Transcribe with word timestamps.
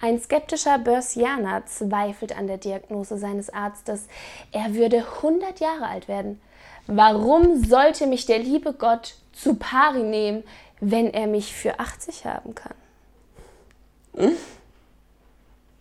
Ein 0.00 0.20
skeptischer 0.20 0.78
Börsianer 0.78 1.64
zweifelt 1.66 2.36
an 2.36 2.46
der 2.46 2.58
Diagnose 2.58 3.16
seines 3.16 3.48
Arztes. 3.50 4.08
Er 4.52 4.74
würde 4.74 4.98
100 4.98 5.58
Jahre 5.60 5.86
alt 5.86 6.06
werden. 6.06 6.40
Warum 6.86 7.64
sollte 7.64 8.06
mich 8.06 8.26
der 8.26 8.38
liebe 8.38 8.74
Gott 8.74 9.16
zu 9.32 9.54
Pari 9.54 10.02
nehmen, 10.02 10.44
wenn 10.80 11.12
er 11.12 11.26
mich 11.26 11.54
für 11.54 11.80
80 11.80 12.26
haben 12.26 12.54
kann? 12.54 12.74